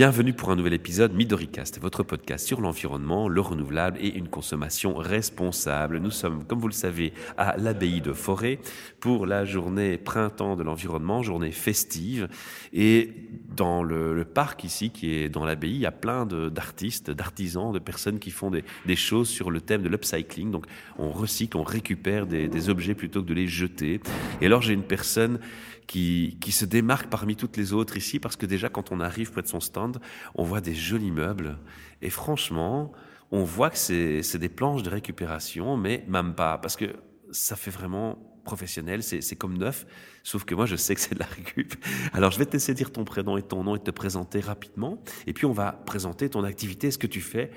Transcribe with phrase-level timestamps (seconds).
[0.00, 4.94] Bienvenue pour un nouvel épisode Midoricast, votre podcast sur l'environnement, le renouvelable et une consommation
[4.94, 5.98] responsable.
[5.98, 8.60] Nous sommes, comme vous le savez, à l'abbaye de Forêt
[8.98, 12.28] pour la journée printemps de l'environnement, journée festive.
[12.72, 13.12] Et
[13.54, 17.78] dans le, parc ici, qui est dans l'abbaye, il y a plein d'artistes, d'artisans, de
[17.78, 20.50] personnes qui font des, choses sur le thème de l'upcycling.
[20.50, 20.64] Donc
[20.96, 24.00] on recycle, on récupère des, objets plutôt que de les jeter.
[24.40, 25.40] Et alors j'ai une personne
[25.86, 29.32] qui, qui se démarque parmi toutes les autres ici parce que déjà quand on arrive
[29.32, 30.00] près de son stand,
[30.34, 31.58] on voit des jolis meubles.
[32.02, 32.92] Et franchement,
[33.30, 36.96] on voit que c'est des planches de récupération, mais même pas parce que
[37.30, 39.86] ça fait vraiment professionnel, c'est comme neuf,
[40.24, 41.74] sauf que moi je sais que c'est de la récup.
[42.12, 45.02] Alors je vais te laisser dire ton prénom et ton nom et te présenter rapidement,
[45.26, 47.50] et puis on va présenter ton activité, ce que tu fais,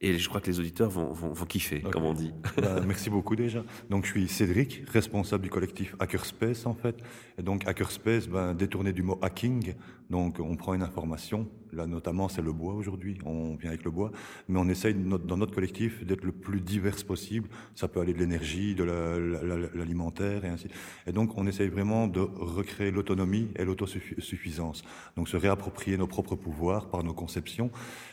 [0.00, 2.32] et je crois que les auditeurs vont, vont, vont kiffer, comme on dit.
[2.56, 3.62] Bah, merci beaucoup déjà.
[3.90, 6.96] Donc je suis Cédric, responsable du collectif Hackerspace en fait.
[7.38, 9.74] Et donc Hackerspace, ben, détourné du mot hacking,
[10.10, 13.90] donc on prend une information, là notamment c'est le bois aujourd'hui, on vient avec le
[13.90, 14.10] bois,
[14.48, 17.48] mais on essaye dans notre collectif d'être le plus divers possible.
[17.74, 18.84] Ça peut aller de l'énergie, de
[19.74, 20.68] l'alimentaire et ainsi.
[21.06, 24.82] Et donc on essaye vraiment de recréer l'autonomie et l'autosuffisance.
[25.16, 27.70] Donc se réapproprier nos propres pouvoirs par nos conceptions.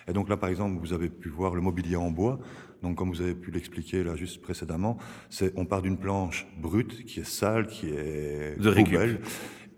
[0.07, 2.39] Et donc là par exemple vous avez pu voir le mobilier en bois.
[2.83, 4.97] Donc, comme vous avez pu l'expliquer là juste précédemment,
[5.29, 9.21] c'est on part d'une planche brute qui est sale, qui est de poubelle,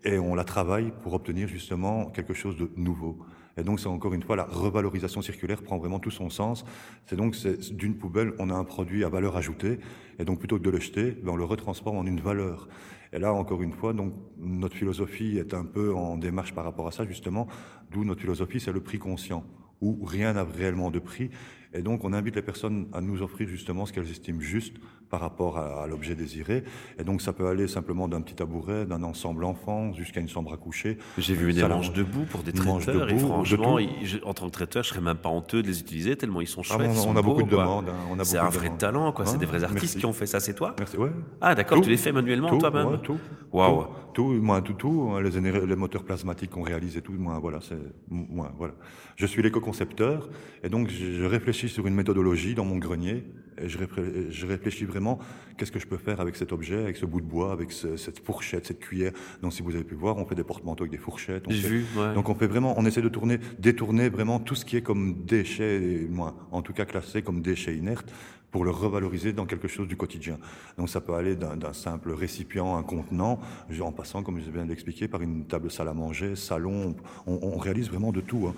[0.03, 3.20] et on la travaille pour obtenir justement quelque chose de nouveau.
[3.58, 6.64] Et donc, c'est encore une fois, la revalorisation circulaire prend vraiment tout son sens.
[7.08, 7.36] C'est donc,
[7.72, 9.80] d'une poubelle, on a un produit à valeur ajoutée,
[10.20, 12.67] et donc plutôt que de le jeter, ben, on le retransforme en une valeur.
[13.14, 16.88] Et là, encore une fois, donc, notre philosophie est un peu en démarche par rapport
[16.88, 17.48] à ça, justement,
[17.92, 19.44] d'où notre philosophie, c'est le prix conscient,
[19.82, 21.32] où rien n'a réellement de prix,
[21.73, 24.76] et donc, on invite les personnes à nous offrir justement ce qu'elles estiment juste
[25.10, 26.64] par rapport à, l'objet désiré.
[27.00, 30.54] Et donc, ça peut aller simplement d'un petit tabouret, d'un ensemble enfant, jusqu'à une chambre
[30.54, 30.98] à coucher.
[31.17, 33.10] J'ai vu des manches debout pour des traiteurs.
[33.10, 33.80] et franchement,
[34.23, 36.61] en tant que traiteur, je serais même pas honteux de les utiliser tellement ils sont
[36.70, 36.92] ah, chouettes.
[37.05, 37.89] on, a beaucoup de demandes.
[37.89, 39.26] Hein, c'est un vrai talent, quoi.
[39.26, 40.39] c'est des vrais artistes qui ont fait ça.
[40.39, 40.98] C'est toi Merci.
[40.98, 41.11] Ouais.
[41.42, 41.82] Ah, d'accord.
[41.82, 42.99] Tu les fais manuellement toi-même.
[43.02, 43.20] tout.
[43.52, 43.88] Waouh.
[44.14, 45.11] Tout, moi, tout, tout.
[45.11, 47.14] Hein, les, les moteurs plasmatiques qu'on réalise et tout.
[47.14, 47.78] Moi, voilà, c'est
[48.10, 48.73] moi, voilà.
[49.16, 50.30] Je suis l'éco-concepteur
[50.64, 53.23] et donc je réfléchis sur une méthodologie dans mon grenier
[53.60, 53.80] et je,
[54.30, 55.20] je réfléchis vraiment
[55.58, 58.23] qu'est-ce que je peux faire avec cet objet, avec ce bout de bois, avec cette
[58.23, 59.14] fourchette, cette cuillère.
[59.42, 61.46] Donc si vous avez pu voir, on fait des porte-manteaux avec des fourchettes.
[61.50, 61.86] J'ai vu.
[61.98, 62.14] Ouais.
[62.14, 65.23] Donc on fait vraiment, on essaie de tourner, détourner vraiment tout ce qui est comme
[65.26, 68.14] déchets, moi, en tout cas classé comme déchets inertes,
[68.52, 70.38] pour le revaloriser dans quelque chose du quotidien.
[70.78, 73.40] Donc ça peut aller d'un simple récipient, un contenant,
[73.82, 77.40] en passant, comme je viens de l'expliquer, par une table salle à manger, salon, on,
[77.42, 78.48] on réalise vraiment de tout.
[78.48, 78.56] Hein.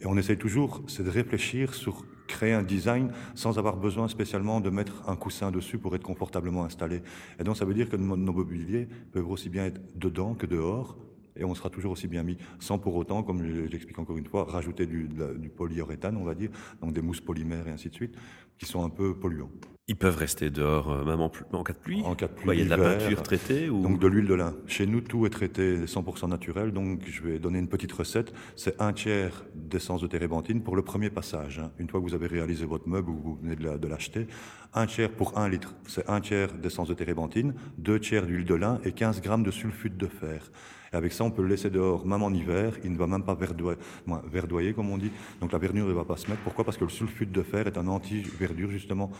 [0.00, 4.60] Et on essaye toujours, c'est de réfléchir sur créer un design sans avoir besoin spécialement
[4.60, 7.02] de mettre un coussin dessus pour être confortablement installé.
[7.38, 10.96] Et donc ça veut dire que nos mobiliers peuvent aussi bien être dedans que dehors,
[11.36, 14.44] et on sera toujours aussi bien mis, sans pour autant, comme j'explique encore une fois,
[14.44, 16.50] rajouter du, du polyuréthane, on va dire,
[16.80, 18.14] donc des mousses polymères et ainsi de suite,
[18.58, 19.50] qui sont un peu polluants.
[19.92, 22.56] Ils peuvent rester dehors, euh, même en, cas de pluie En cas de pluie.
[22.56, 23.82] il y a de la peinture traitée ou...
[23.82, 24.54] Donc de l'huile de lin.
[24.66, 28.32] Chez nous, tout est traité 100% naturel, donc je vais donner une petite recette.
[28.56, 31.58] C'est un tiers d'essence de térébenthine pour le premier passage.
[31.58, 31.72] Hein.
[31.78, 34.28] Une fois que vous avez réalisé votre meuble ou vous venez de l'acheter,
[34.72, 38.54] un tiers pour un litre, c'est un tiers d'essence de térébenthine, deux tiers d'huile de
[38.54, 40.50] lin et 15 grammes de sulfute de fer.
[40.92, 42.74] Et avec ça, on peut le laisser dehors, même en hiver.
[42.84, 43.78] Il ne va même pas verdoyer,
[44.30, 45.10] verdoyer comme on dit.
[45.40, 46.42] Donc la verdure ne va pas se mettre.
[46.42, 46.64] Pourquoi?
[46.64, 49.10] Parce que le sulfute de fer est un anti-verdure, justement,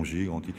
[0.00, 0.52] Anti...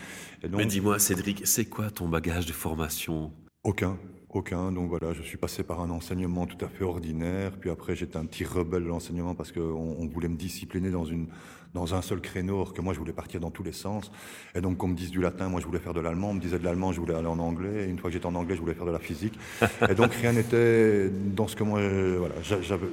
[0.44, 0.54] Donc...
[0.54, 3.32] Mais dis-moi, Cédric, c'est quoi ton bagage de formation?
[3.64, 3.98] Aucun.
[4.30, 4.72] Aucun.
[4.72, 7.58] Donc voilà, je suis passé par un enseignement tout à fait ordinaire.
[7.60, 11.06] Puis après, j'étais un petit rebelle de l'enseignement parce qu'on on voulait me discipliner dans
[11.06, 11.28] une
[11.74, 14.12] dans un seul créneau, que moi je voulais partir dans tous les sens.
[14.56, 16.32] Et donc, qu'on me dise du latin, moi je voulais faire de l'allemand.
[16.32, 17.86] On me disait de l'allemand, je voulais aller en anglais.
[17.86, 19.38] Et une fois que j'étais en anglais, je voulais faire de la physique.
[19.90, 21.82] Et donc, rien n'était dans ce que moi,
[22.18, 22.36] voilà,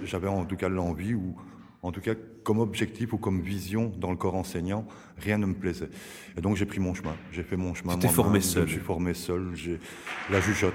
[0.04, 1.36] j'avais en tout cas l'envie ou
[1.83, 5.55] en tout cas comme objectif ou comme vision dans le corps enseignant, rien ne me
[5.55, 5.91] plaisait.
[6.36, 7.95] Et donc j'ai pris mon chemin, j'ai fait mon chemin.
[7.95, 8.66] Tu t'es formé seul.
[8.66, 9.51] Je suis formé seul.
[9.54, 9.78] J'ai
[10.30, 10.75] la jugeote.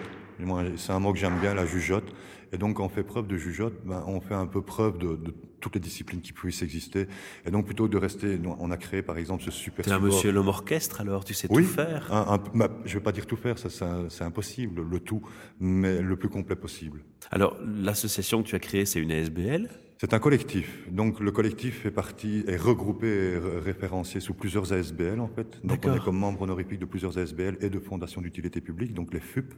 [0.78, 2.14] C'est un mot que j'aime bien, la jugeote.
[2.54, 5.16] Et donc, quand on fait preuve de jugeote, ben, on fait un peu preuve de,
[5.16, 7.08] de, toutes les disciplines qui puissent exister.
[7.48, 9.84] Et donc, plutôt que de rester, on a créé par exemple ce super.
[9.84, 12.14] T'es un monsieur l'homme orchestre alors, tu sais tout faire.
[12.14, 13.70] Un, un, je vais pas dire tout faire, ça
[14.10, 15.24] c'est impossible, le tout,
[15.60, 17.02] mais le plus complet possible.
[17.32, 20.90] Alors, l'association que tu as créée, c'est une ASBL c'est un collectif.
[20.92, 25.60] Donc le collectif est regroupé et référencié sous plusieurs ASBL en fait.
[25.66, 29.14] Donc on est comme membre honorifique de plusieurs ASBL et de fondations d'utilité publique, donc
[29.14, 29.54] les FUP.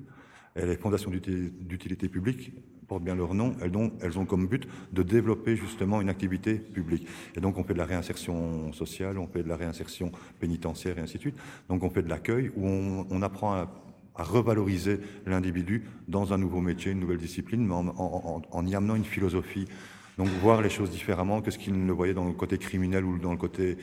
[0.58, 2.54] Et les fondations d'utilité publique
[2.88, 6.54] portent bien leur nom, elles ont, elles ont comme but de développer justement une activité
[6.56, 7.08] publique.
[7.36, 11.02] Et donc on fait de la réinsertion sociale, on fait de la réinsertion pénitentiaire et
[11.02, 11.36] ainsi de suite.
[11.68, 13.70] Donc on fait de l'accueil où on, on apprend à,
[14.16, 18.76] à revaloriser l'individu dans un nouveau métier, une nouvelle discipline, mais en, en, en, y
[18.76, 19.66] amenant une philosophie
[20.18, 23.04] Donc voir les choses différemment que ce qu'ils ne le voyaient dans le côté criminel
[23.04, 23.78] ou dans le côté,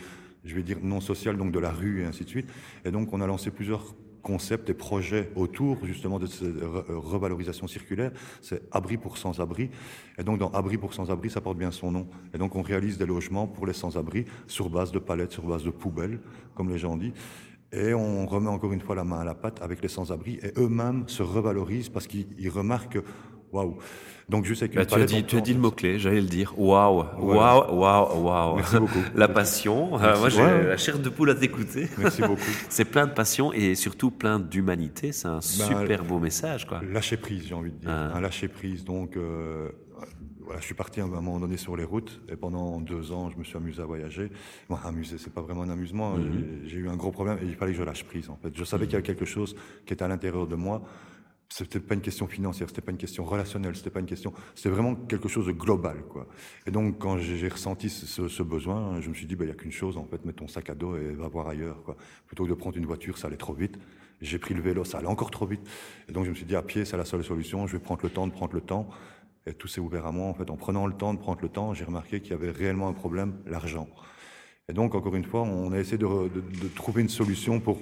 [0.44, 2.48] je vais dire, non social, donc de la rue et ainsi de suite.
[2.84, 6.54] Et donc on a lancé plusieurs concepts et projets autour justement de cette
[6.88, 9.70] revalorisation circulaire, c'est abri pour sans-abri.
[10.16, 12.06] Et donc dans abri pour sans-abri, ça porte bien son nom.
[12.32, 15.64] Et donc on réalise des logements pour les sans-abri sur base de palettes, sur base
[15.64, 16.20] de poubelles,
[16.54, 17.12] comme les gens disent.
[17.72, 20.52] Et on remet encore une fois la main à la pâte avec les sans-abri et
[20.58, 22.98] eux-mêmes se revalorisent parce qu'ils remarquent
[23.52, 23.76] Waouh.
[24.28, 26.20] Donc je sais que bah, tu as dit, tu as dit le mot clé, j'allais
[26.20, 26.54] le dire.
[26.58, 28.56] Waouh, waouh, waouh, waouh.
[28.56, 29.02] Merci beaucoup.
[29.14, 30.00] la passion.
[30.00, 31.88] Euh, moi, j'ai la chair de poule à t'écouter.
[31.98, 32.40] Merci beaucoup.
[32.70, 35.12] c'est plein de passion et surtout plein d'humanité.
[35.12, 36.80] C'est un ben, super beau message, quoi.
[36.82, 37.90] Lâcher prise, j'ai envie de dire.
[37.90, 38.16] Ah.
[38.16, 38.84] Un lâcher prise.
[38.84, 39.68] Donc, euh,
[40.40, 43.28] voilà, je suis parti à un moment donné sur les routes et pendant deux ans,
[43.28, 44.30] je me suis amusé à voyager.
[44.70, 46.16] Moi, amusé, c'est pas vraiment un amusement.
[46.16, 46.62] Mhm.
[46.64, 48.30] J'ai eu un gros problème et il fallait que je lâche prise.
[48.30, 50.82] En fait, je savais qu'il y avait quelque chose qui était à l'intérieur de moi
[51.52, 54.70] c'était pas une question financière, c'était pas une question relationnelle, c'était pas une question, c'était
[54.70, 56.26] vraiment quelque chose de global, quoi.
[56.66, 59.54] Et donc, quand j'ai ressenti ce, besoin, je me suis dit, bah, il y a
[59.54, 61.96] qu'une chose, en fait, mets ton sac à dos et va voir ailleurs, quoi.
[62.26, 63.78] Plutôt que de prendre une voiture, ça allait trop vite.
[64.22, 65.60] J'ai pris le vélo, ça allait encore trop vite.
[66.08, 68.00] Et donc, je me suis dit, à pied, c'est la seule solution, je vais prendre
[68.02, 68.88] le temps de prendre le temps.
[69.46, 70.48] Et tout s'est ouvert à moi, en fait.
[70.48, 72.94] En prenant le temps de prendre le temps, j'ai remarqué qu'il y avait réellement un
[72.94, 73.88] problème, l'argent.
[74.70, 77.78] Et donc, encore une fois, on a essayé de trouver une solution pour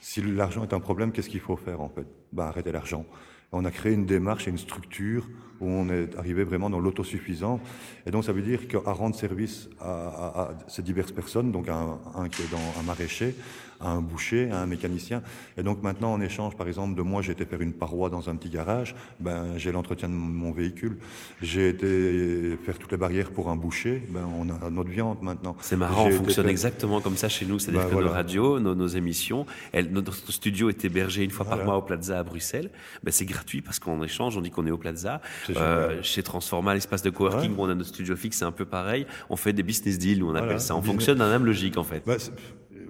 [0.00, 2.06] si l'argent est un problème, qu'est-ce qu'il faut faire en fait?
[2.32, 3.04] Ben, Arrêter l'argent.
[3.52, 5.28] On a créé une démarche et une structure
[5.60, 7.60] où on est arrivé vraiment dans l'autosuffisance.
[8.06, 12.28] Et donc ça veut dire qu'à rendre service à, ces diverses personnes, donc un, un
[12.28, 13.34] qui est dans un maraîcher,
[13.80, 15.22] à un boucher, à un mécanicien.
[15.56, 18.28] Et donc maintenant, en échange, par exemple, de moi, j'ai été faire une paroi dans
[18.28, 20.98] un petit garage, ben, j'ai l'entretien de mon véhicule.
[21.42, 25.56] J'ai été faire toutes les barrières pour un boucher, ben, on a notre viande maintenant.
[25.60, 28.88] C'est marrant, on fonctionne exactement comme ça chez nous, c'est-à-dire ben, que nos radios, nos,
[28.88, 29.46] émissions,
[29.90, 32.70] notre studio est hébergé une fois par mois au Plaza à Bruxelles.
[33.02, 35.20] Ben, c'est gratuit parce qu'on échange, on dit qu'on est au Plaza.
[35.56, 38.64] Euh, chez Transforma, l'espace de coworking où on a notre studio fixe, c'est un peu
[38.64, 39.06] pareil.
[39.30, 40.76] On fait des business deals, on appelle ça.
[40.76, 42.02] On fonctionne dans la même logique en fait.
[42.06, 42.16] Bah,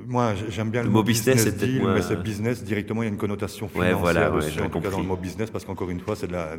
[0.06, 3.02] moi, j'aime bien le, mot business, deal, mais c'est business directement.
[3.02, 5.16] Il y a une connotation financière ouais, voilà, aussi, en tout cas dans le mot
[5.16, 6.56] business, parce qu'encore une fois, c'est de la,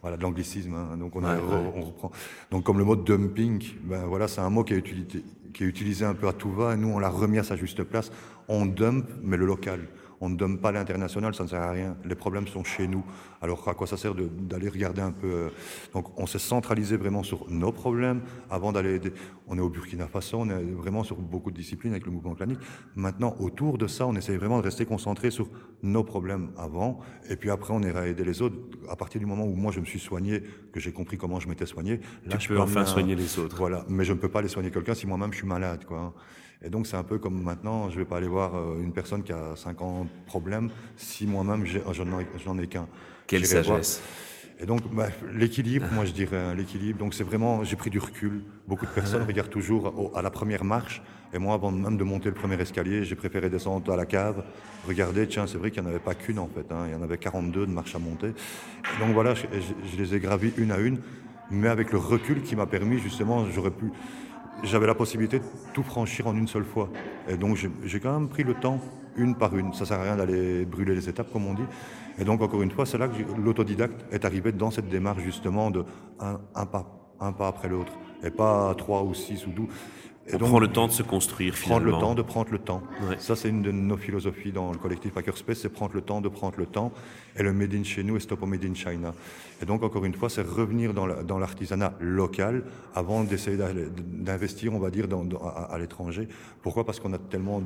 [0.00, 0.74] voilà, de l'anglicisme.
[0.74, 2.12] Hein, donc on, on, reprend.
[2.50, 5.66] Donc comme le mot dumping, ben voilà, c'est un mot qui est utilisé, qui est
[5.66, 6.74] utilisé un peu à tout va.
[6.74, 8.12] Et nous, on l'a remis à sa juste place.
[8.46, 9.80] On dump, mais le local
[10.22, 11.96] on ne donne pas l'international, ça ne sert à rien.
[12.04, 13.04] Les problèmes sont chez nous.
[13.40, 15.48] Alors à quoi ça sert d'aller regarder un peu euh,
[15.94, 19.00] Donc on s'est centralisé vraiment sur nos problèmes avant d'aller.
[19.48, 22.36] On est au Burkina Faso, on est vraiment sur beaucoup de disciplines avec le mouvement
[22.36, 22.60] clanique.
[22.94, 25.48] Maintenant, autour de ça, on essaie vraiment de rester concentré sur
[25.82, 28.56] nos problèmes avant, et puis après on ira aider les autres.
[28.88, 31.48] À partir du moment où moi je me suis soigné, que j'ai compris comment je
[31.48, 33.56] m'étais soigné, là tu je peux enfin soigner les autres.
[33.56, 36.14] Voilà, mais je ne peux pas aller soigner quelqu'un si moi-même je suis malade, quoi.
[36.64, 38.92] Et donc c'est un peu comme maintenant, je ne vais pas aller voir euh, une
[38.92, 42.86] personne qui a 50 problèmes si moi-même j'en ai, qu'un.
[43.26, 44.00] Quelle sagesse.
[44.60, 47.00] Et donc bah, l'équilibre, moi je dirais hein, l'équilibre.
[47.00, 48.44] Donc c'est vraiment, j'ai pris du recul.
[48.68, 51.02] Beaucoup de personnes regardent toujours à la première marche.
[51.34, 54.44] Et moi, avant même de monter le premier escalier, j'ai préféré descendre à la cave,
[54.86, 55.26] regarder.
[55.26, 56.70] Tiens, c'est vrai qu'il n'y en avait pas qu'une en fait.
[56.70, 56.84] Hein.
[56.88, 58.34] il y en avait 42 de marches à monter.
[59.00, 59.46] donc voilà, je,
[59.90, 60.98] je les ai gravis une à une,
[61.50, 63.90] mais avec le recul qui m'a permis justement, j'aurais pu
[64.62, 66.88] j'avais la possibilité de tout franchir en une seule fois.
[67.28, 68.80] Et donc j'ai quand même pris le temps,
[69.16, 69.72] une par une.
[69.72, 71.66] Ça sert à rien d'aller brûler les étapes, comme on dit.
[72.18, 75.70] Et donc encore une fois, c'est là que l'autodidacte est arrivé dans cette démarche justement
[75.70, 75.84] de
[76.20, 76.86] un, pas,
[77.20, 79.68] un pas après l'autre, et pas trois ou six ou douze.
[80.28, 81.80] Et donc, prend le temps de se construire finalement.
[81.80, 82.82] Prendre le temps de prendre le temps.
[83.18, 86.28] Ça, c'est une de nos philosophies dans le collectif Hackerspace, c'est prendre le temps de
[86.28, 86.92] prendre le temps.
[87.36, 89.14] Et le Made in chez nous et Stop au Made in China.
[89.62, 92.64] Et donc, encore une fois, c'est revenir dans l'artisanat local
[92.96, 95.06] avant d'essayer d'investir, on va dire,
[95.70, 96.26] à, l'étranger.
[96.62, 96.84] Pourquoi?
[96.84, 97.62] Parce qu'on a tellement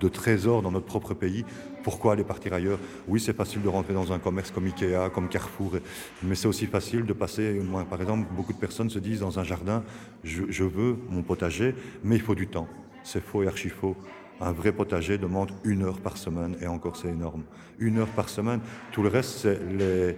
[0.00, 1.44] de trésors dans notre propre pays.
[1.84, 2.78] Pourquoi aller partir ailleurs?
[3.06, 5.72] Oui, c'est facile de rentrer dans un commerce comme Ikea, comme Carrefour,
[6.22, 7.60] mais c'est aussi facile de passer.
[7.90, 9.84] Par exemple, beaucoup de personnes se disent dans un jardin,
[10.24, 12.66] je, je veux mon potager, mais il faut du temps.
[13.02, 13.94] C'est faux et archi faux.
[14.40, 17.42] Un vrai potager demande une heure par semaine, et encore c'est énorme.
[17.78, 18.60] Une heure par semaine.
[18.92, 20.16] Tout le reste, c'est les,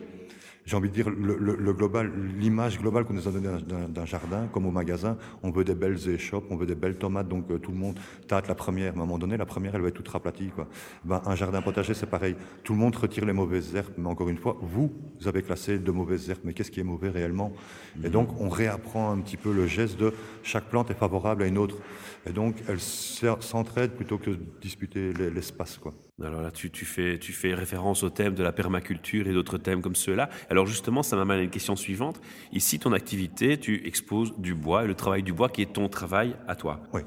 [0.71, 3.49] j'ai envie de dire, le, global, l'image globale qu'on nous a donnée
[3.89, 7.27] d'un jardin, comme au magasin, on veut des belles échoppes, on veut des belles tomates,
[7.27, 7.99] donc euh, tout le monde
[8.29, 8.93] tâte la première.
[8.93, 10.51] À un moment donné, la première, elle va être toute raplatie.
[10.55, 10.69] Quoi.
[11.05, 12.37] Ben, un jardin potager, c'est pareil.
[12.63, 15.81] Tout le monde retire les mauvaises herbes, mais encore une fois, vous, vous avez classé
[15.81, 17.53] de mauvaises herbes, mais qu'est-ce qui est mauvais réellement?
[17.97, 18.13] Et mhm.
[18.13, 21.59] donc, on réapprend un petit peu le geste de chaque plante est favorable à une
[21.59, 21.79] autre.
[22.27, 25.79] Et donc, elle s'entraide plutôt que de disputer l'espace.
[25.79, 25.95] quoi.
[26.23, 29.81] Alors là, tu, fais, tu fais référence au thème de la permaculture et d'autres thèmes
[29.81, 30.29] comme ceux-là.
[30.51, 32.21] Alors justement, ça m'amène à une question suivante.
[32.53, 35.89] Ici, ton activité, tu exposes du bois et le travail du bois qui est ton
[35.89, 36.83] travail à toi.
[36.93, 37.03] Oui.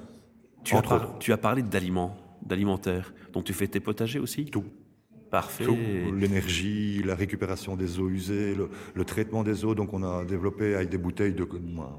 [0.64, 0.82] Tu, as,
[1.20, 3.14] tu as parlé d'aliments, d'alimentaire.
[3.34, 4.46] Donc tu fais tes potagers aussi?
[4.46, 4.66] Tout.
[5.34, 5.66] Parfait.
[6.16, 9.74] L'énergie, la récupération des eaux usées, le, traitement des eaux.
[9.74, 11.48] Donc, on a développé avec des bouteilles de,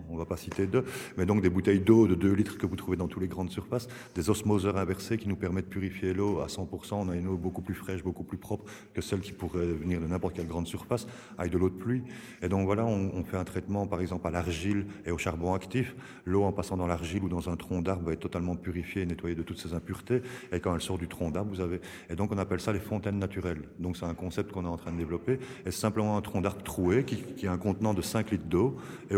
[0.08, 0.84] on va pas citer deux,
[1.16, 3.50] mais donc des bouteilles d'eau de 2 litres que vous trouvez dans toutes les grandes
[3.50, 6.94] surfaces, des osmoseurs inversés qui nous permettent de purifier l'eau à 100%.
[6.94, 10.00] On a une eau beaucoup plus fraîche, beaucoup plus propre que celle qui pourrait venir
[10.00, 12.04] de n'importe quelle grande surface avec de l'eau de pluie.
[12.40, 15.96] Et donc, voilà, on, fait un traitement, par exemple, à l'argile et au charbon actif.
[16.24, 19.34] L'eau, en passant dans l'argile ou dans un tronc d'arbre, être totalement purifiée et nettoyée
[19.34, 20.22] de toutes ses impuretés.
[20.52, 22.78] Et quand elle sort du tronc d'arbre, vous avez, et donc on appelle ça les
[22.78, 23.23] fontaines
[23.78, 25.34] donc c'est un concept qu'on est en train de développer.
[25.34, 28.76] Et c'est simplement un tronc d'arbre troué qui, a un contenant de 5 litres d'eau.
[29.10, 29.14] Et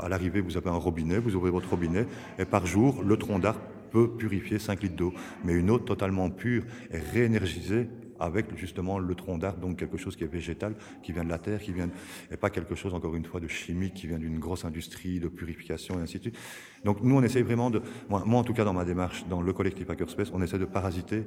[0.00, 2.06] à l'arrivée, vous avez un robinet, vous ouvrez votre robinet,
[2.38, 5.12] et par jour, le tronc d'arbre peut purifier 5 litres d'eau.
[5.44, 7.88] Mais une eau totalement pure et réénergisée
[8.20, 11.38] avec justement le tronc d'arbre, donc quelque chose qui est végétal, qui vient de la
[11.38, 11.88] terre, qui vient,
[12.30, 15.28] et pas quelque chose, encore une fois, de chimique, qui vient d'une grosse industrie de
[15.28, 16.38] purification et ainsi de suite.
[16.84, 19.40] Donc nous, on essaye vraiment de, moi, moi en tout cas dans ma démarche, dans
[19.40, 21.24] le collectif Hackerspace, on essaie de parasiter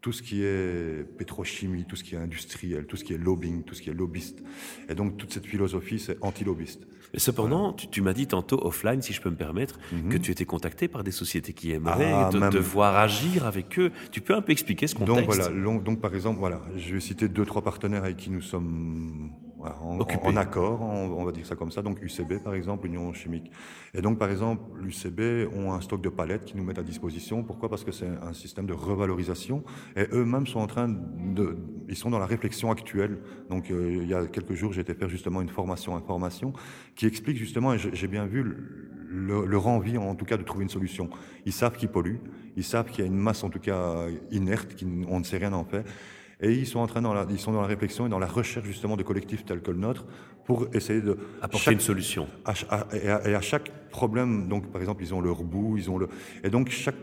[0.00, 3.62] tout ce qui est pétrochimie, tout ce qui est industriel, tout ce qui est lobbying,
[3.64, 4.42] tout ce qui est lobbyiste.
[4.88, 6.86] Et donc toute cette philosophie, c'est anti-lobbyiste.
[7.12, 10.10] Mais cependant, tu, m'as dit tantôt offline, si je peux me permettre, mhm.
[10.10, 13.90] que tu étais contacté par des sociétés qui aimeraient ah, te, voir agir avec eux.
[14.12, 15.26] Tu peux un peu expliquer ce contexte?
[15.26, 18.40] Donc voilà, donc, par exemple, voilà, je vais citer deux trois partenaires avec qui nous
[18.40, 21.82] sommes en, accord, on, va dire ça comme ça.
[21.82, 23.50] Donc UCB, par exemple, Union chimique.
[23.94, 27.42] Et donc, par exemple, l'UCB ont un stock de palettes qui nous mettent à disposition.
[27.42, 27.68] Pourquoi?
[27.68, 29.62] Parce que c'est un système de revalorisation.
[29.96, 31.58] Et eux-mêmes sont en train de...
[31.88, 33.18] Ils sont dans la réflexion actuelle.
[33.48, 36.52] Donc, euh, il y a quelques jours, j'ai été faire justement une formation information
[36.94, 38.56] qui explique justement, et j'ai bien vu
[39.10, 41.10] leur envie, en tout cas, de trouver une solution.
[41.44, 42.20] Ils savent qu'ils polluent.
[42.56, 45.52] Ils savent qu'il y a une masse, en tout cas, inerte, qu'on ne sait rien
[45.52, 45.84] en faire.
[46.42, 48.26] Et ils sont en train dans la, ils sont dans la réflexion et dans la
[48.26, 50.06] recherche justement de collectifs tels que le nôtre
[50.44, 52.26] pour essayer de apporter une solution.
[52.92, 56.08] et, à, chaque problème, donc par exemple, ils ont leur bout, ils ont le,
[56.42, 56.96] et donc chaque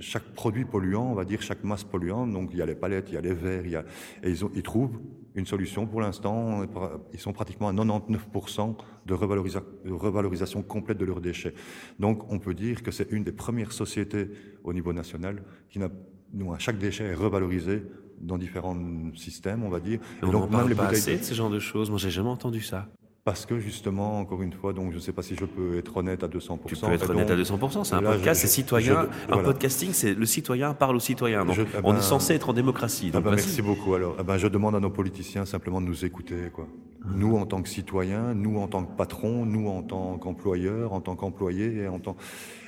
[0.00, 3.06] chaque produit polluant, on va dire chaque masse polluante, donc il y a les palettes,
[3.08, 3.84] il y a les verres, il y a,
[4.22, 5.00] et ils, ont, ils trouvent
[5.34, 6.64] une solution pour l'instant.
[7.12, 11.54] Ils sont pratiquement à 99% de revalorisation complète de leurs déchets.
[11.98, 14.30] Donc on peut dire que c'est une des premières sociétés
[14.64, 15.88] au niveau national qui n'a,
[16.58, 17.82] chaque déchet est revalorisé
[18.20, 18.76] dans différents
[19.14, 20.00] systèmes, on va dire.
[20.22, 21.90] Et donc, même les pas assez de ce genre de choses.
[21.90, 22.86] Moi, j'ai jamais entendu ça.
[23.22, 25.94] Parce que justement, encore une fois, donc je ne sais pas si je peux être
[25.94, 26.58] honnête à 200%.
[26.66, 27.84] Tu peux être honnête à 200%.
[27.84, 29.08] C'est un podcast, c'est citoyen.
[29.30, 31.44] un podcasting, c'est le citoyen parle au citoyen.
[31.44, 33.08] Donc, eh on est ben, censé être en démocratie.
[33.14, 33.94] Eh ben, merci beaucoup.
[33.94, 36.50] Alors, eh ben, je demande à nos politiciens simplement de nous écouter.
[36.50, 36.66] Quoi.
[37.14, 41.02] Nous, en tant que citoyens, nous, en tant que patrons, nous, en tant qu'employeurs, en
[41.02, 42.16] tant qu'employés, et en tant.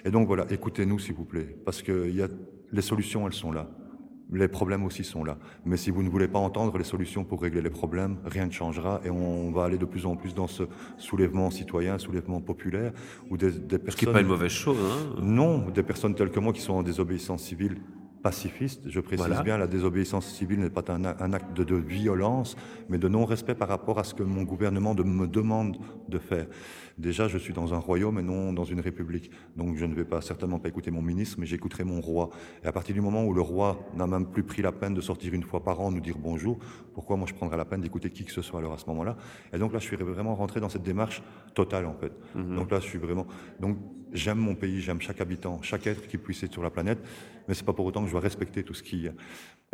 [0.05, 2.29] Et donc voilà, écoutez-nous, s'il vous plaît, parce que y a...
[2.73, 3.71] les solutions, elles sont là
[4.33, 5.37] les problèmes aussi sont là.
[5.65, 8.51] Mais si vous ne voulez pas entendre les solutions pour régler les problèmes, rien ne
[8.51, 10.65] changera et on va aller de plus en plus dans ce
[10.97, 12.93] soulèvement citoyen, soulèvement populaire,
[13.31, 13.91] où des, personnes...
[13.91, 16.61] Ce qui n'est pas une mauvaise chose, hein Non, des personnes telles que moi qui
[16.61, 17.77] sont en désobéissance civile
[18.23, 18.89] pacifiste.
[18.89, 22.57] Je précise bien, la désobéissance civile n'est pas un, acte de, violence,
[22.89, 25.77] mais de non-respect par rapport à ce que mon gouvernement me demande
[26.09, 26.47] de faire.
[26.99, 29.31] Déjà, je suis dans un royaume et non dans une république.
[29.57, 32.31] Donc je ne vais pas certainement pas écouter mon ministre, mais j'écouterai mon roi.
[32.63, 35.01] Et à partir du moment où le roi n'a même plus pris la peine de
[35.01, 36.59] sortir une fois par an, nous dire bonjour,
[36.95, 39.17] pourquoi moi je prendrais la peine d'écouter qui que ce soit alors à ce moment-là?
[39.53, 41.23] Et donc là, je suis vraiment rentré dans cette démarche
[41.55, 42.13] totale en fait.
[42.35, 42.57] Mhm.
[42.57, 43.27] Donc là, je suis vraiment...
[43.59, 43.79] Donc
[44.13, 46.99] j'aime mon pays, j'aime chaque habitant, chaque être qui puisse être sur la planète,
[47.49, 49.09] mais c'est pas pour autant que je dois respecter tout ce qui.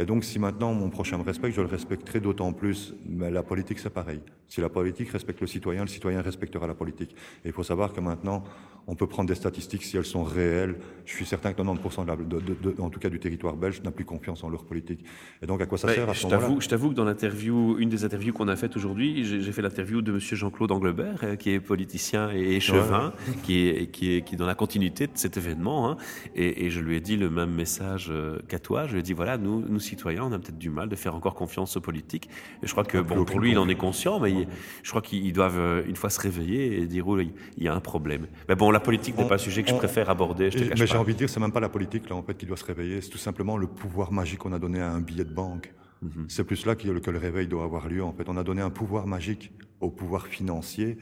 [0.00, 2.94] Et donc, si maintenant mon prochain me respecte, je le respecterai d'autant plus.
[3.04, 4.20] Mais la politique, c'est pareil.
[4.46, 7.10] Si la politique respecte le citoyen, le citoyen respectera la politique.
[7.44, 8.44] Et il faut savoir que maintenant,
[8.90, 10.76] on peut prendre des statistiques si elles sont réelles.
[11.04, 14.42] Je suis certain que 90% de en tout cas du territoire belge, n'a plus confiance
[14.42, 15.04] en leur politique.
[15.42, 17.90] Et donc, à quoi ça sert à ce moment-là Je t'avoue que dans l'interview, une
[17.90, 21.50] des interviews qu'on a faites aujourd'hui, j'ai fait l'interview de Monsieur Jean-Claude Anglebert, euh, qui
[21.50, 23.12] est politicien et échevin,
[23.42, 25.90] qui, est, qui, est, qui est dans la continuité de cet événement.
[25.90, 25.96] Hein.
[26.34, 28.86] Et, et, je lui ai dit le même message euh, qu'à toi.
[28.86, 31.14] Je lui ai dit voilà, nous, nous citoyens, on a peut-être du mal de faire
[31.14, 32.28] encore confiance aux politiques.
[32.62, 34.46] Et je crois que bon, pour lui, il en est conscient, mais
[34.82, 37.74] je crois qu'ils doivent euh, une fois se réveiller et dire oui, il y a
[37.74, 38.26] un problème.
[38.48, 40.50] Mais bon, la politique n'est pas un sujet que je préfère aborder.
[40.50, 42.34] Je te mais j'ai envie de dire, c'est même pas la politique là en fait
[42.34, 45.00] qui doit se réveiller, c'est tout simplement le pouvoir magique qu'on a donné à un
[45.00, 45.72] billet de banque.
[46.02, 46.26] Mhm.
[46.28, 48.02] C'est plus là que le, réveil doit avoir lieu.
[48.02, 50.98] En fait, on a donné un pouvoir magique au pouvoir financier.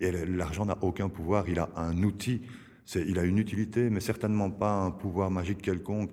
[0.00, 1.48] Et l'argent n'a aucun pouvoir.
[1.48, 2.42] Il a un outil.
[2.94, 6.10] Il a une utilité, mais certainement pas un pouvoir magique quelconque.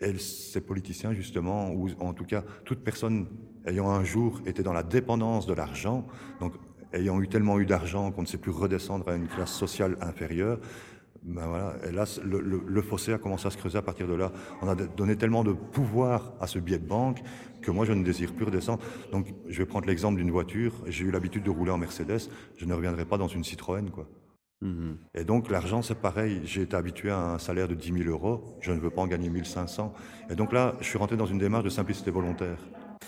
[0.00, 3.26] Et ces politiciens, justement, ou en tout cas toute personne
[3.66, 6.06] ayant un jour été dans la dépendance de l'argent,
[6.40, 6.54] donc
[6.92, 10.60] ayant eu tellement eu d'argent qu'on ne sait plus redescendre à une classe sociale inférieure,
[11.22, 11.90] ben voilà, et
[12.24, 14.32] le, fossé a commencé à se creuser à partir de là.
[14.62, 17.20] On a donné tellement de pouvoir à ce billet de banque
[17.60, 18.82] que moi, je ne désire plus redescendre.
[19.12, 20.72] Donc, je vais prendre l'exemple d'une voiture.
[20.86, 22.30] J'ai eu l'habitude de rouler en Mercedes.
[22.56, 24.06] Je ne reviendrai pas dans une Citroën, quoi.
[24.60, 24.96] Mhm.
[25.14, 26.40] Et donc, l'argent, c'est pareil.
[26.44, 28.56] J'ai été habitué à un salaire de 10 000 euros.
[28.60, 29.92] Je ne veux pas en gagner 1500.
[30.30, 32.58] Et donc là, je suis rentré dans une démarche de simplicité volontaire.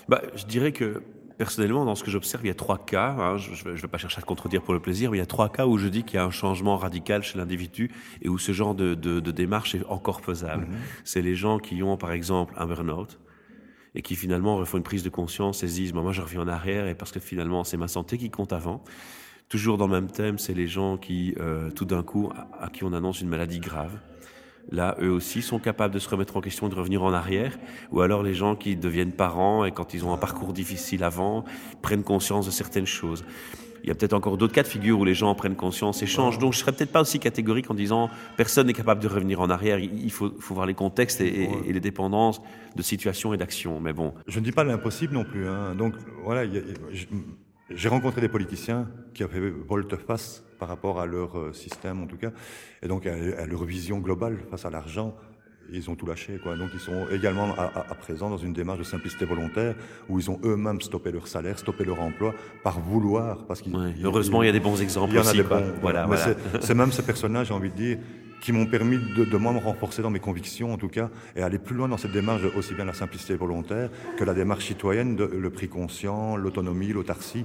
[0.08, 1.02] bah, Je dirais que
[1.38, 3.16] personnellement, dans ce que j'observe, il y a trois cas.
[3.18, 5.26] Hein, je ne vais pas chercher à contredire pour le plaisir, mais il y a
[5.26, 7.90] trois cas où je dis qu'il y a un changement radical chez l'individu
[8.22, 10.66] et où ce genre de, de, de démarche est encore faisable.
[10.66, 10.76] Mhm.
[11.04, 13.18] C'est les gens qui ont, par exemple, un burn-out
[13.94, 16.48] et qui finalement refont une prise de conscience et se disent, moi je reviens en
[16.48, 18.84] arrière et parce que finalement c'est ma santé qui compte avant.
[19.50, 22.30] Toujours dans le même thème, c'est les gens qui, euh, tout d'un coup,
[22.60, 23.90] à, qui on annonce une maladie grave.
[24.70, 27.58] Là, eux aussi sont capables de se remettre en question et de revenir en arrière.
[27.90, 31.44] Ou alors les gens qui deviennent parents et quand ils ont un parcours difficile avant,
[31.82, 33.24] prennent conscience de certaines choses.
[33.82, 36.06] Il y a peut-être encore d'autres cas de figure où les gens prennent conscience et
[36.06, 36.38] changent.
[36.38, 39.50] Donc, je serais peut-être pas aussi catégorique en disant personne n'est capable de revenir en
[39.50, 39.80] arrière.
[39.80, 42.40] Il faut, voir les contextes et, et, les dépendances
[42.76, 43.80] de situation et d'action.
[43.80, 44.14] Mais bon.
[44.28, 45.48] Je ne dis pas l'impossible non plus.
[45.48, 45.74] Hein.
[45.74, 46.44] Donc, voilà,
[47.70, 52.18] j'ai rencontré des politiciens qui avaient volte-face par rapport à leur euh, système, en tout
[52.18, 52.30] cas,
[52.82, 55.14] et donc à leur vision globale face à l'argent
[55.72, 56.38] ils ont tout lâché.
[56.42, 56.56] Quoi.
[56.56, 59.74] Donc ils sont également à, présent dans une démarche de simplicité volontaire
[60.08, 63.44] où ils ont eux-mêmes stoppé leur salaire, stoppé leur emploi par vouloir.
[63.46, 65.72] Parce qu'il, heureusement, il, y a des bons exemples il y en a des bons,
[65.80, 66.08] voilà,
[66.60, 67.98] C'est, même ces personnages, j'ai envie de dire,
[68.40, 71.42] qui m'ont permis de, de moi me renforcer dans mes convictions, en tout cas, et
[71.42, 74.66] aller plus loin dans cette démarche de aussi bien la simplicité volontaire que la démarche
[74.66, 77.44] citoyenne, de, le prix conscient, l'autonomie, l'autarcie.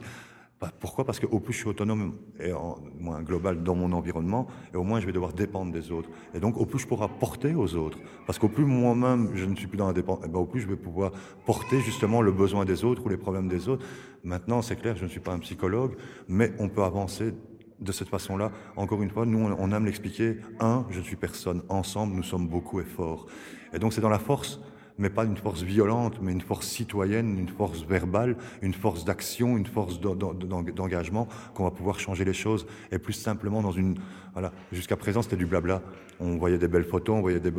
[0.61, 1.03] Bah, pourquoi?
[1.03, 4.83] Parce qu'au plus je suis autonome et en, moins global dans mon environnement, et au
[4.83, 6.09] moins je vais devoir dépendre des autres.
[6.33, 7.99] Et donc au plus je pourrai porter aux autres.
[8.25, 10.61] Parce qu'au plus moi-même je ne suis plus dans la dépendance, eh ben, au plus
[10.61, 11.11] je vais pouvoir
[11.45, 13.85] porter justement le besoin des autres ou les problèmes des autres.
[14.23, 15.97] Maintenant, c'est clair, je ne suis pas un psychologue,
[16.29, 17.33] mais on peut avancer
[17.79, 18.51] de cette façon-là.
[18.75, 20.37] Encore une fois, nous, on aime l'expliquer.
[20.59, 21.61] Un, je ne suis personne.
[21.69, 23.27] Ensemble, nous sommes beaucoup et forts.
[23.73, 24.59] Et donc c'est dans la force
[24.97, 29.57] mais pas une force violente, mais une force citoyenne, une force verbale, une force d'action,
[29.57, 32.65] une force d'engagement qu'on va pouvoir changer les choses.
[32.91, 33.95] Et plus simplement dans une...
[34.33, 35.81] Voilà, jusqu'à présent, c'était du blabla.
[36.19, 37.51] On voyait des belles photos, on voyait des...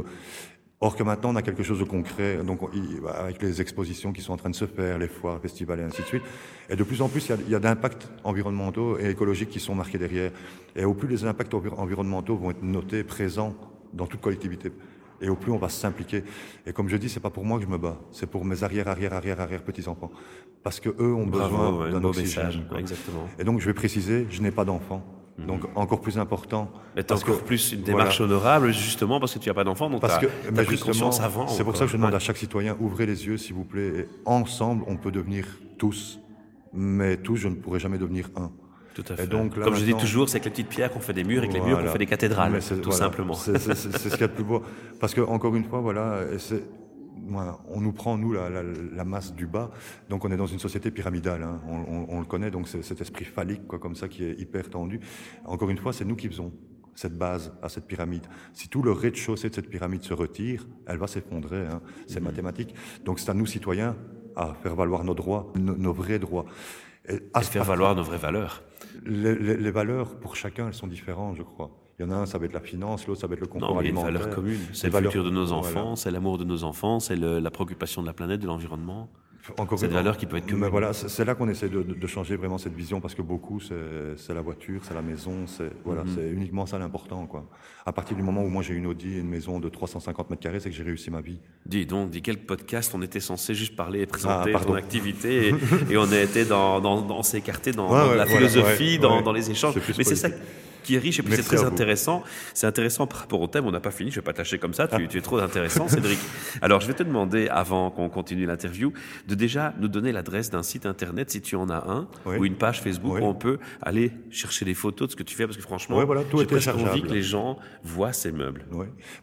[0.80, 2.60] Or que maintenant, on a quelque chose de concret, donc
[3.18, 6.02] avec les expositions qui sont en train de se faire, les foires, festivals et ainsi
[6.02, 6.22] de suite.
[6.68, 9.74] Et de plus en plus, il y a, a d'impacts environnementaux et écologiques qui sont
[9.74, 10.32] marqués derrière.
[10.74, 13.54] Et au plus les impacts environnementaux vont être notés, présents
[13.94, 14.70] dans toute collectivité
[15.20, 16.24] et au plus on va s'impliquer.
[16.66, 18.62] Et comme je dis, c'est pas pour moi que je me bats, c'est pour mes
[18.62, 20.10] arrière, arrière, arrière, arrière petits enfants,
[20.62, 22.66] parce que eux ont besoin d'un oxygène.
[22.76, 23.28] Exactement.
[23.38, 25.04] Et donc je vais préciser, je n'ai pas d'enfants.
[25.38, 25.46] Mhm.
[25.46, 26.70] Donc encore plus important.
[27.06, 30.18] Parce encore plus une démarche honorable justement parce que tu n'as pas d'enfants, donc parce
[30.18, 31.46] que as, pris conscience avant.
[31.48, 33.92] C'est pour ça que je demande à chaque citoyen ouvrez les yeux s'il vous plaît.
[34.00, 35.46] Et ensemble, on peut devenir
[35.78, 36.18] tous,
[36.72, 38.50] mais tous, je ne pourrai jamais devenir un.
[38.94, 39.26] Tout à fait.
[39.26, 41.48] donc, Comme je dis toujours, c'est avec les petites pierres qu'on fait des murs et
[41.48, 43.34] avec les murs qu'on fait des cathédrales, tout simplement.
[43.34, 44.62] C'est ce qu'il y a de plus beau.
[44.98, 46.20] Parce que, encore une fois, voilà,
[47.68, 49.70] on nous prend, nous, la, la, masse du bas.
[50.08, 51.42] Donc, on est dans une société pyramidale.
[51.42, 51.60] Hein.
[51.68, 54.70] On, on, le connaît, donc c'est cet esprit phallique, quoi, comme ça, qui est hyper
[54.70, 55.00] tendu.
[55.44, 56.52] Encore une fois, c'est nous qui faisons
[56.94, 58.26] cette base à cette pyramide.
[58.54, 61.66] Si tout le rez-de-chaussée de cette pyramide se retire, elle va s'effondrer.
[61.66, 61.82] Hein.
[62.06, 62.24] C'est mmh.
[62.24, 62.74] mathématique.
[63.04, 63.96] Donc, c'est à nous, citoyens,
[64.34, 66.46] à faire valoir nos droits, nos, vrais droits.
[67.08, 68.62] Et à faire valoir nos vraies valeurs
[69.04, 71.70] les, valeurs, pour chacun, elles sont différentes, je crois.
[71.98, 73.46] Il y en a un, ça va être la finance, l'autre, ça va être le
[73.46, 74.10] confort non, alimentaire.
[74.10, 74.60] Il y a une valeur commune.
[74.72, 78.06] C'est le futur de nos enfants, c'est l'amour de nos enfants, c'est la préoccupation de
[78.06, 79.08] la planète, de l'environnement.
[79.58, 80.62] Encore cette valeur qui peut être commune.
[80.64, 84.34] Mais voilà, c'est là qu'on essaie de, changer vraiment cette vision parce que beaucoup, c'est
[84.34, 86.12] la voiture, c'est la maison, c'est voilà, mhm.
[86.14, 87.26] c'est uniquement ça l'important.
[87.26, 87.48] quoi.
[87.84, 90.42] À partir du moment où moi j'ai une Audi et une maison de 350 mètres
[90.42, 91.38] carrés, c'est que j'ai réussi ma vie.
[91.64, 95.54] Dis donc, dis quel podcast on était censé juste parler et présenter ah, ton activité
[95.90, 99.74] et, on a été dans, dans, dans s'écarter dans, la philosophie, dans, les échanges.
[99.96, 100.28] Mais c'est ça
[100.86, 102.22] qui est riche et puis c'est très intéressant.
[102.54, 103.66] C'est intéressant par rapport au thème.
[103.66, 104.10] On n'a pas fini.
[104.10, 104.86] Je vais pas tâcher comme ça.
[104.86, 106.18] Tu, es trop intéressant, Cédric.
[106.62, 108.92] Alors, je vais te demander, avant qu'on continue l'interview,
[109.26, 112.54] de déjà nous donner l'adresse d'un site internet, si tu en as un, ou une
[112.54, 115.56] page Facebook où on peut aller chercher des photos de ce que tu fais, parce
[115.56, 118.64] que franchement, voilà, j'ai presque envie que les gens voient ces meubles.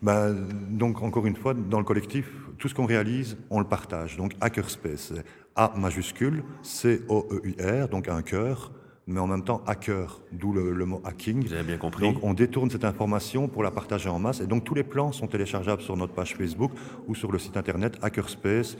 [0.01, 0.35] Ben,
[0.69, 4.17] donc, encore une fois, dans le collectif, tout ce qu'on réalise, on le partage.
[4.17, 5.13] Donc, Hackerspace,
[5.55, 8.71] A majuscule, C-O-E-U-R, donc un cœur,
[9.07, 11.45] mais en même temps hacker, d'où le, mot hacking.
[11.45, 12.03] Vous avez bien compris.
[12.03, 14.39] Donc on détourne cette information pour la partager en masse.
[14.39, 16.71] Et donc tous les plans sont téléchargeables sur notre page Facebook
[17.07, 18.77] ou sur le site internet Hackerspace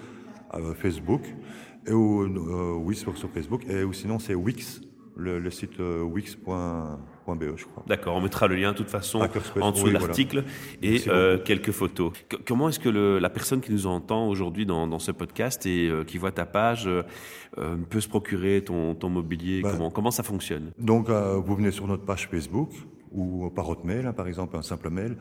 [0.55, 1.21] euh, Facebook,
[1.88, 4.81] et ou, euh, oui sur, Facebook, et ou sinon c'est Wix,
[5.15, 6.07] le, site euh.
[7.27, 7.83] Je crois.
[7.88, 9.27] D'accord, on mettra le lien de toute façon
[9.62, 10.43] en dessous de l'article
[10.81, 12.12] et euh, quelques photos.
[12.45, 15.88] comment est-ce que le, la personne qui nous entend aujourd'hui dans, dans, ce podcast et
[15.88, 17.03] euh, qui voit ta page euh,
[17.89, 19.62] peut se procurer ton, ton mobilier?
[19.62, 20.71] Ben, comment, comment ça fonctionne?
[20.77, 22.71] Donc, vous venez sur notre page Facebook
[23.12, 25.17] ou par autre mail, hein, par exemple un simple mail.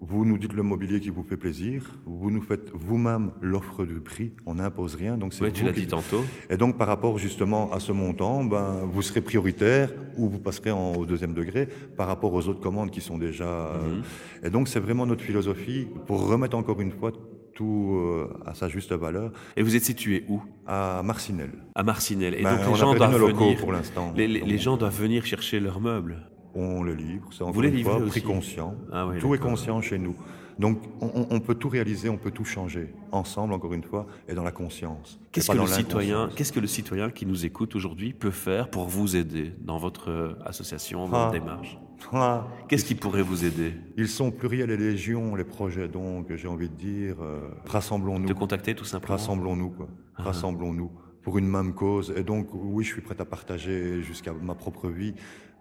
[0.00, 4.00] Vous nous dites le mobilier qui vous fait plaisir, vous nous faites vous-même l'offre du
[4.00, 5.16] prix, on n'impose rien.
[5.16, 6.22] Donc c'est tu l'as dit tantôt.
[6.50, 10.72] Et donc par rapport justement à ce montant, ben, vous serez prioritaire ou vous passerez
[10.72, 13.72] en, au deuxième degré par rapport aux autres commandes qui sont déjà.
[13.82, 14.02] Mhm.
[14.46, 17.12] Et donc c'est vraiment notre philosophie pour remettre encore une fois
[17.54, 19.30] tout euh, à sa juste valeur.
[19.56, 20.42] Et vous êtes situé où?
[20.66, 21.52] À Marcinelle.
[21.76, 22.34] À Marcinelle.
[22.34, 23.58] Et Ben, donc on les gens doivent venir.
[23.58, 24.12] pour l'instant.
[24.16, 26.16] Les, les- Donc, les gens doivent venir chercher leurs meubles.
[26.54, 28.74] On le livre, c'est encore les une fois aussi conscient.
[28.92, 30.14] Ah oui, tout est conscient chez nous.
[30.58, 34.44] Donc on, peut tout réaliser, on peut tout changer, ensemble encore une fois, et dans
[34.44, 35.18] la conscience.
[35.32, 38.70] Qu'est-ce que, dans le citoyen, qu'est-ce que le citoyen qui nous écoute aujourd'hui peut faire
[38.70, 41.30] pour vous aider dans votre euh, association, votre Ah.
[41.32, 41.78] démarche
[42.12, 46.48] Ah, Qu'est-ce qui pourrait vous aider Ils sont pluriels et légions, les projets, donc j'ai
[46.48, 48.28] envie de dire, euh, rassemblons-nous.
[48.28, 49.88] De contacter tout simplement Rassemblons-nous, quoi.
[50.14, 50.92] Rassemblons-nous
[51.24, 52.12] pour une même cause.
[52.16, 55.14] Et donc, oui, je suis prêt à partager jusqu'à ma propre vie,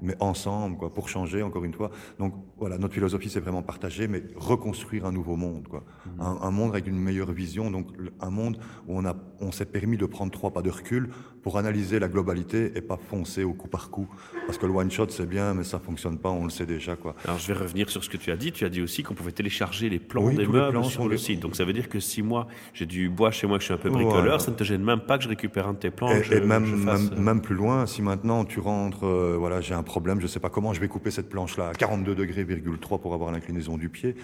[0.03, 1.89] mais ensemble, quoi, pour changer, encore une fois.
[2.19, 5.83] Donc, voilà, notre philosophie, c'est vraiment partager, mais reconstruire un nouveau monde, quoi.
[6.19, 7.87] Un, un monde avec une meilleure vision, donc
[8.19, 11.09] un monde où on, a, on s'est permis de prendre trois pas de recul
[11.41, 14.07] pour analyser la globalité et pas foncer au coup par coup.
[14.45, 17.15] Parce que le one-shot, c'est bien, mais ça fonctionne pas, on le sait déjà, quoi.
[17.25, 18.51] Alors je vais revenir sur ce que tu as dit.
[18.51, 21.11] Tu as dit aussi qu'on pouvait télécharger les plans Oui, des meubles plans sur le
[21.11, 21.39] les- site.
[21.41, 23.73] Donc ça veut dire que si moi j'ai du bois chez moi que je suis
[23.73, 24.39] un peu bricoleur, Voilà.
[24.39, 26.09] ça ne te gêne même pas que je récupère un de tes plans.
[26.11, 28.59] Et, que je- et même, je fasse, même, euh, même plus loin, si maintenant tu
[28.59, 31.69] rentres, euh, voilà, j'ai un problème, je sais pas comment je vais couper cette planche-là
[31.69, 32.47] à 42 degrés,
[32.81, 34.15] 3 pour avoir l'inclinaison du pied.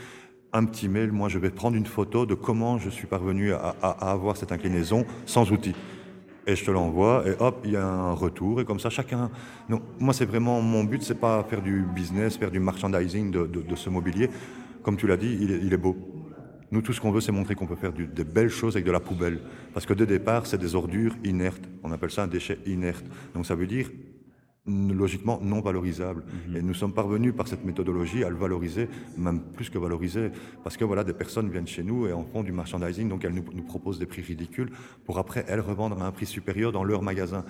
[0.52, 3.76] Un petit mail, moi je vais prendre une photo de comment je suis parvenu à,
[3.84, 5.76] avoir cette inclinaison sans outil.
[6.48, 9.30] Et je te l'envoie, et hop, il y a un retour, et comme ça chacun.
[10.00, 13.92] Moi c'est vraiment mon but, c'est pas faire du business, faire du merchandising de, ce
[13.92, 14.28] mobilier.
[14.82, 15.96] Comme tu l'as dit, il est, beau.
[16.72, 18.92] Nous, tout ce qu'on veut, c'est montrer qu'on peut faire des belles choses avec de
[18.92, 19.40] la poubelle.
[19.76, 21.70] Parce que dès départ, c'est des ordures inertes.
[21.84, 23.06] On appelle ça un déchet inerte.
[23.36, 23.88] Donc ça veut dire
[24.68, 26.24] logiquement non valorisable.
[26.56, 30.32] Et nous sommes parvenus par cette méthodologie à le valoriser, même plus que valoriser,
[30.64, 33.34] parce que voilà, des personnes viennent chez nous et en font du merchandising, donc elles
[33.34, 34.70] nous, nous proposent des prix ridicules
[35.06, 37.46] pour après elles revendre à un prix supérieur dans leur magasin.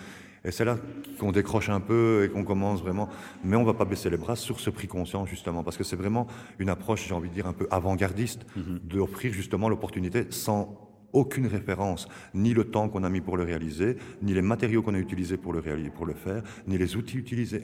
[0.46, 0.78] Et c'est là
[1.20, 3.10] qu'on décroche un peu et qu'on commence vraiment,
[3.44, 5.98] mais on va pas baisser les bras sur ce prix conscient justement, parce que c'est
[5.98, 6.28] vraiment
[6.60, 12.08] une approche, j'ai envie de dire, un peu avant-gardiste, d'offrir justement l'opportunité sans aucune référence,
[12.34, 15.38] ni le temps qu'on a mis pour le réaliser, ni les matériaux qu'on a utilisés
[15.38, 17.62] pour le réaliser, pour le faire, ni les outils utilisés.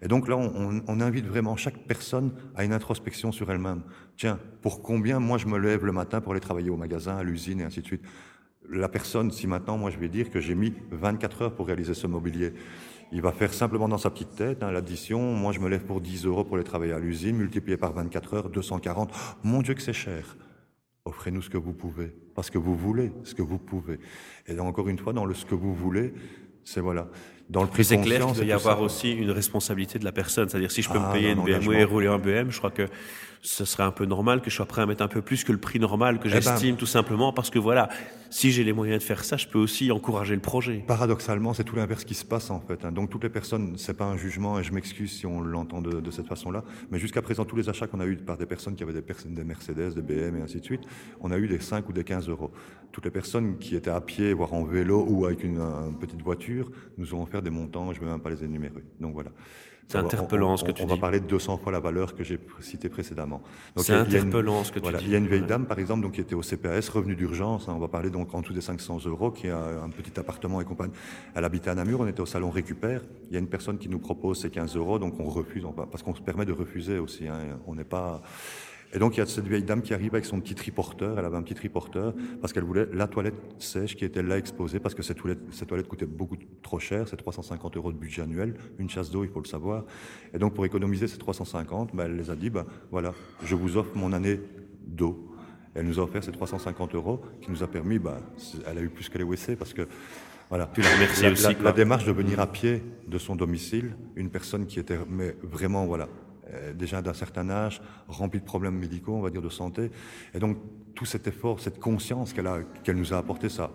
[0.00, 3.82] Et donc là, on, invite vraiment chaque personne à une introspection sur elle-même.
[4.16, 7.22] Tiens, pour combien moi je me lève le matin pour aller travailler au magasin, à
[7.22, 8.02] l'usine et ainsi de suite?
[8.70, 11.94] La personne, si maintenant moi je vais dire que j'ai mis 24 heures pour réaliser
[11.94, 12.52] ce mobilier,
[13.10, 15.20] il va faire simplement dans sa petite tête hein, l'addition.
[15.20, 18.34] Moi je me lève pour 10 euros pour aller travailler à l'usine, multiplié par 24
[18.34, 19.12] heures, 240.
[19.42, 20.36] Mon Dieu que c'est cher.
[21.04, 23.98] Offrez-nous ce que vous pouvez, parce que vous voulez ce que vous pouvez.
[24.46, 26.14] Et encore une fois, dans le ce que vous voulez,
[26.62, 27.08] c'est voilà.
[27.50, 28.82] Dans le prix c'est clair qu'il doit y avoir ça.
[28.82, 30.48] aussi une responsabilité de la personne.
[30.48, 32.58] C'est-à-dire, si je peux Ah, me payer un une BMW et rouler un BM, je
[32.58, 32.86] crois que
[33.44, 35.50] ce serait un peu normal que je sois prêt à mettre un peu plus que
[35.50, 37.88] le prix normal que ben- j'estime, tout simplement, parce que voilà,
[38.30, 40.84] si j'ai les moyens de faire ça, je peux aussi encourager le projet.
[40.86, 42.84] Paradoxalement, c'est tout l'inverse qui se passe en fait.
[42.84, 42.92] hein.
[42.92, 46.00] Donc toutes les personnes, c'est pas un jugement et je m'excuse si on l'entend de,
[46.00, 48.76] de cette façon-là, mais jusqu'à présent, tous les achats qu'on a eu par des personnes
[48.76, 50.82] qui avaient des, personnes, des Mercedes, des BM et ainsi de suite,
[51.20, 52.52] on a eu des 5 ou des 15 euros.
[52.92, 56.22] Toutes les personnes qui étaient à pied, voire en vélo ou avec une, une petite
[56.22, 58.82] voiture, nous ont des montants, je ne vais même pas les énumérer.
[59.00, 59.30] Donc voilà.
[59.88, 60.94] C'est On interpellant on- ce que on- tu on dis.
[60.94, 63.42] va parler de 200 fois la valeur que j'ai cité précédemment.
[63.76, 65.06] C'est a une- interpellant ce que tu voilà, dis.
[65.06, 67.68] Il y a une vieille dame, par exemple, donc, qui était au CPS, revenu d'urgence.
[67.68, 70.60] hein, on va parler donc en dessous des 500 euros, qui a un petit appartement
[70.60, 70.92] et compagnie.
[71.34, 73.02] Elle habitait à Namur, on était au salon Récupère.
[73.28, 75.72] Il y a une personne qui nous propose ces 15 euros, donc on refuse, on
[75.72, 77.26] va- parce qu'on se permet de refuser aussi.
[77.28, 78.22] hein, on n'est pas.
[78.94, 81.18] Et donc il y a cette vieille dame qui arrive avec son petit triporteur.
[81.18, 84.80] Elle avait un petit triporteur parce qu'elle voulait la toilette sèche qui était là exposée
[84.80, 87.08] parce que cette toilette, cette toilette coûtait beaucoup trop cher.
[87.08, 89.84] C'est 350 euros de budget annuel, une chasse d'eau, il faut le savoir.
[90.34, 93.76] Et donc pour économiser ces 350, ben, elle les a dit, ben, voilà, je vous
[93.78, 94.40] offre mon année
[94.86, 95.28] d'eau.
[95.74, 97.98] Elle nous a offert ces 350 euros qui nous a permis,
[98.36, 99.88] c'est- elle a eu plus que les WC parce que
[100.50, 100.68] voilà.
[100.74, 100.88] Tu la
[101.22, 104.98] La- aussi, la- démarche de venir à pied de son domicile, une personne qui était
[105.08, 106.08] mais vraiment voilà
[106.74, 109.90] déjà d'un certain âge, remplie de problèmes médicaux, on va dire de santé,
[110.34, 110.58] et donc
[110.94, 113.70] tout cet effort, cette conscience qu'elle a, qu'elle nous a apporté, ça.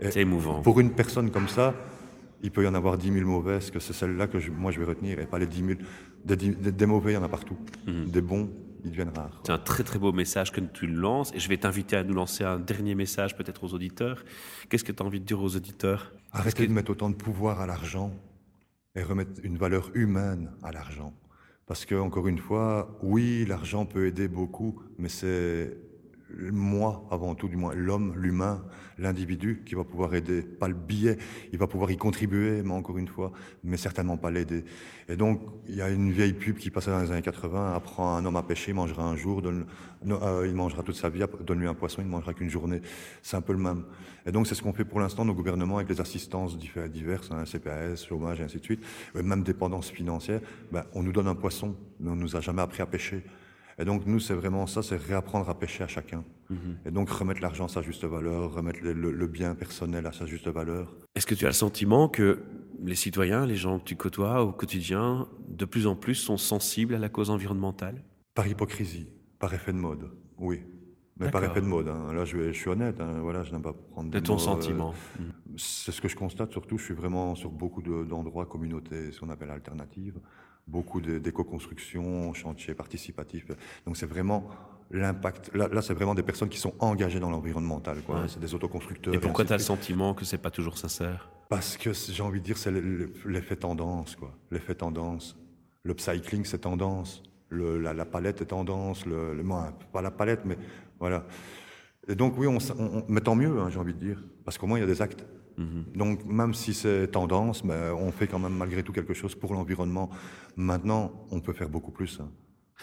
[0.00, 0.60] C'est émouvant.
[0.62, 1.74] Pour une personne comme ça,
[2.42, 4.78] il peut y en avoir 10 000 mauvaises, que c'est celle-là que je- moi je
[4.78, 5.78] vais retenir, et pas les 10 000.
[6.24, 7.56] Des, dix- des- des mauvais, il y en a partout.
[7.86, 8.06] Mhm.
[8.10, 8.50] Des bons,
[8.84, 9.40] ils deviennent rares.
[9.44, 12.14] C'est un très très beau message que tu lances et je vais t'inviter à nous
[12.14, 14.22] lancer un dernier message peut-être aux auditeurs.
[14.68, 16.12] Qu'est-ce que tu as envie de dire aux auditeurs?
[16.32, 18.12] Arrêtez de mettre autant de pouvoir à l'argent
[18.94, 21.12] et remettre une valeur humaine à l'argent.
[21.66, 25.76] Parce que, encore une fois, oui, l'argent peut aider beaucoup, mais c'est
[26.38, 28.64] moi, avant tout, du moins l'homme, l'humain,
[28.98, 31.18] l'individu qui va pouvoir aider, pas le billet.
[31.52, 34.64] Il va pouvoir y contribuer, mais encore une fois, mais certainement pas l'aider.
[35.08, 38.16] Et donc, il y a une vieille pub qui passait dans les années 80, apprend
[38.16, 39.66] un homme à pêcher, il mangera un jour, donne,
[40.08, 42.80] euh, il mangera toute sa vie, donne-lui un poisson, il ne mangera qu'une journée.
[43.22, 43.84] C'est un peu le même.
[44.26, 47.44] Et donc, c'est ce qu'on fait pour l'instant, nos gouvernements, avec les assistances diverses, hein,
[47.44, 48.84] CPAS, chômage, et ainsi de suite,
[49.14, 50.40] même dépendance financière,
[50.72, 53.22] ben, on nous donne un poisson, mais on nous a jamais appris à pêcher.
[53.78, 56.24] Et donc, nous, c'est vraiment ça, c'est réapprendre à pêcher à chacun.
[56.48, 56.78] Mhm.
[56.86, 60.12] Et donc, remettre l'argent à sa juste valeur, remettre le, le- le bien personnel à
[60.12, 60.94] sa juste valeur.
[61.14, 62.38] Est-ce que tu as le sentiment que
[62.82, 66.94] les citoyens, les gens que tu côtoies au quotidien, de plus en plus sont sensibles
[66.94, 68.02] à la cause environnementale?
[68.34, 69.08] Par hypocrisie,
[69.38, 70.62] par effet de mode, oui.
[71.18, 72.12] Mais par effet de mode, hein.
[72.12, 73.20] là je, suis honnête, hein.
[73.22, 74.94] voilà, je n'aime pas prendre De des ton mots, euh, sentiment
[75.56, 79.20] C'est ce que je constate surtout, je suis vraiment sur beaucoup de- d'endroits, communautés, ce
[79.20, 80.18] qu'on appelle alternatives,
[80.66, 83.46] beaucoup d'éco-construction, chantiers participatifs.
[83.86, 84.48] Donc c'est vraiment
[84.90, 88.20] l'impact, là, là, c'est vraiment des personnes qui sont engagées dans l'environnemental, quoi.
[88.22, 88.28] Ouais.
[88.28, 89.14] C'est des autoconstructeurs.
[89.14, 91.28] Et pourquoi tu as le sentiment que c'est pas toujours sincère?
[91.48, 94.32] Parce que j'ai envie de dire, c'est le- le- l'effet tendance, quoi.
[94.50, 95.36] L'effet tendance.
[95.84, 97.22] Le cycling, c'est tendance.
[97.48, 99.06] Le- la, la palette est tendance.
[99.06, 99.40] Le,
[99.92, 100.56] pas la palette, mais
[100.98, 101.24] voilà.
[102.08, 104.22] Et donc, oui, on- on- mais tant mieux, hein, j'ai envie de dire.
[104.44, 105.24] Parce qu'au moins, il y a des actes.
[105.58, 105.84] Mhm.
[105.94, 107.62] Donc, même si c'est tendance,
[107.98, 110.10] on fait quand même malgré tout quelque chose pour l'environnement.
[110.56, 112.18] Maintenant, on peut faire beaucoup plus.
[112.20, 112.30] hein.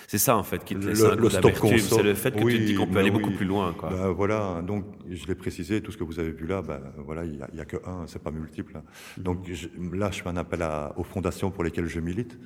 [0.07, 2.57] C'est ça en fait qui te Le- un le stop c'est le fait que tu
[2.57, 3.21] te dis qu'on peut aller oui.
[3.21, 3.73] beaucoup plus loin.
[3.73, 3.89] Quoi.
[3.91, 7.23] Ben, voilà, donc je l'ai précisé, tout ce que vous avez vu là, ben, voilà,
[7.25, 8.75] il n'y a, que un, c'est pas multiple.
[8.75, 8.83] hein.
[9.17, 9.23] Mhm.
[9.23, 12.39] Donc je- là, je fais un appel à- aux fondations pour lesquelles je milite.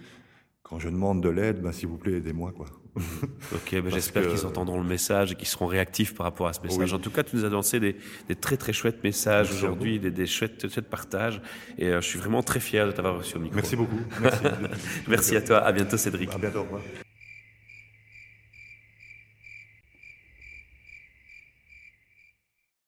[0.70, 2.52] Quand je demande de l'aide, ben, s'il vous plaît, aidez-moi.
[2.56, 2.66] Quoi.
[3.54, 6.54] Ok, ben j'espère que- qu'ils entendront le message et qu'ils seront réactifs par rapport à
[6.54, 6.92] ce message.
[6.92, 6.98] Oui.
[6.98, 7.96] En tout cas, tu nous as lancé des,
[8.28, 11.40] des très très chouettes messages aujourd'hui, des, des chouettes, chouettes partages.
[11.78, 13.56] Et euh, je suis vraiment très fier de t'avoir reçu au micro.
[13.56, 14.00] Merci beaucoup.
[14.20, 14.44] Merci.
[15.08, 15.58] Merci à toi.
[15.60, 16.34] À bientôt, Cédric.
[16.34, 16.64] à bientôt.
[16.64, 16.82] revoir.